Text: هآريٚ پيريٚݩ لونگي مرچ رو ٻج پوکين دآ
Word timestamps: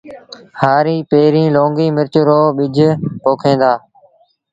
هآريٚ 0.61 1.07
پيريٚݩ 1.09 1.53
لونگي 1.55 1.87
مرچ 1.95 2.13
رو 2.27 2.39
ٻج 2.55 2.77
پوکين 3.23 3.55
دآ 3.61 3.73